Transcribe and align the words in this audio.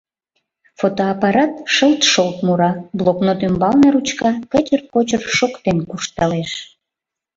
Фотоаппарат 0.79 1.53
шылт-шолт 1.73 2.37
мура, 2.45 2.71
блокнот 2.97 3.39
ӱмбалне 3.47 3.87
ручка 3.93 4.31
кычыр-кочыр 4.51 5.21
шоктен 5.37 5.77
куржталеш. 5.89 6.51